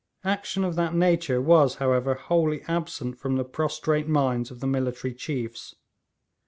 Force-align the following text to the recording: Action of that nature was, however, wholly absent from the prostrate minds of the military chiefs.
Action 0.23 0.63
of 0.63 0.73
that 0.77 0.95
nature 0.95 1.39
was, 1.39 1.75
however, 1.75 2.15
wholly 2.15 2.63
absent 2.63 3.19
from 3.19 3.35
the 3.35 3.43
prostrate 3.45 4.07
minds 4.07 4.49
of 4.49 4.59
the 4.59 4.65
military 4.65 5.13
chiefs. 5.13 5.75